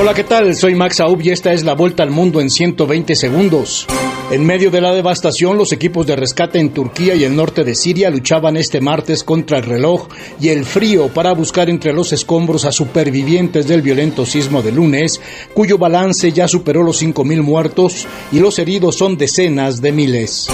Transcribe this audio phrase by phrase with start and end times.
[0.00, 0.54] Hola, ¿qué tal?
[0.54, 3.84] Soy Max Aub y esta es la vuelta al mundo en 120 segundos.
[4.30, 7.74] En medio de la devastación, los equipos de rescate en Turquía y el norte de
[7.74, 10.06] Siria luchaban este martes contra el reloj
[10.40, 15.20] y el frío para buscar entre los escombros a supervivientes del violento sismo de lunes,
[15.52, 20.48] cuyo balance ya superó los 5.000 muertos y los heridos son decenas de miles.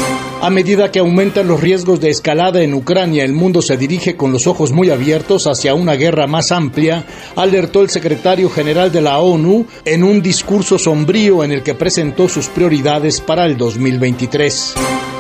[0.45, 4.31] A medida que aumentan los riesgos de escalada en Ucrania, el mundo se dirige con
[4.31, 9.21] los ojos muy abiertos hacia una guerra más amplia, alertó el secretario general de la
[9.21, 14.75] ONU en un discurso sombrío en el que presentó sus prioridades para el 2023.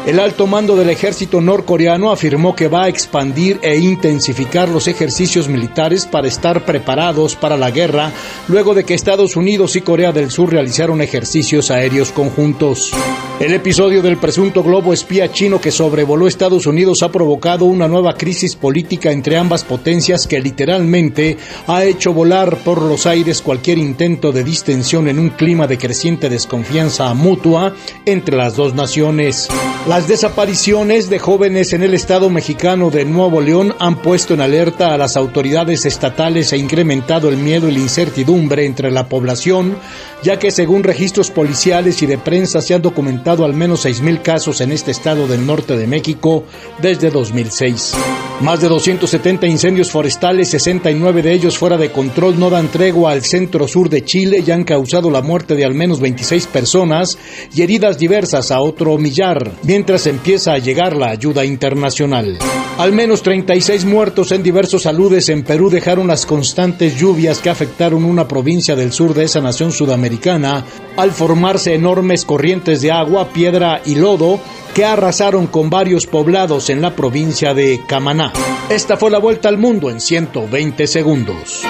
[0.06, 5.48] El alto mando del ejército norcoreano afirmó que va a expandir e intensificar los ejercicios
[5.48, 8.12] militares para estar preparados para la guerra
[8.48, 12.92] luego de que Estados Unidos y Corea del Sur realizaron ejercicios aéreos conjuntos.
[13.40, 18.14] El episodio del presunto globo espía chino que sobrevoló Estados Unidos ha provocado una nueva
[18.14, 24.30] crisis política entre ambas potencias que literalmente ha hecho volar por los aires cualquier intento
[24.30, 27.74] de distensión en un clima de creciente desconfianza mutua
[28.06, 29.48] entre las dos naciones.
[29.88, 34.94] Las desapariciones de jóvenes en el estado mexicano de Nuevo León han puesto en alerta
[34.94, 39.76] a las autoridades estatales e incrementado el miedo y la incertidumbre entre la población,
[40.22, 44.60] ya que según registros policiales y de prensa se han documentado al menos 6.000 casos
[44.60, 46.44] en este estado del norte de México
[46.82, 47.94] desde 2006.
[48.40, 53.22] Más de 270 incendios forestales, 69 de ellos fuera de control, no dan tregua al
[53.22, 57.16] centro sur de Chile y han causado la muerte de al menos 26 personas
[57.54, 62.38] y heridas diversas a otro millar, mientras empieza a llegar la ayuda internacional.
[62.76, 68.04] Al menos 36 muertos en diversos saludes en Perú dejaron las constantes lluvias que afectaron
[68.04, 70.64] una provincia del sur de esa nación sudamericana
[70.96, 72.90] al formarse enormes corrientes de
[73.28, 74.40] piedra y lodo
[74.74, 78.32] que arrasaron con varios poblados en la provincia de Camaná.
[78.68, 81.62] Esta fue la vuelta al mundo en 120 segundos.